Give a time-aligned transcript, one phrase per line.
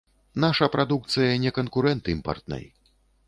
[0.43, 2.65] Наша прадукцыя не канкурэнт імпартнай.